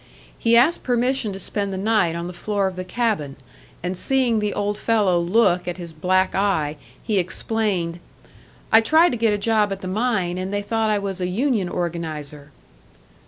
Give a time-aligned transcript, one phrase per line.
[0.35, 3.35] He asked permission to spend the night on the floor of the cabin;
[3.83, 7.99] and seeing the old fellow look at his black eye, he explained,
[8.71, 11.27] "I tried to get a job at the mine, and they thought I was a
[11.27, 12.51] union organiser."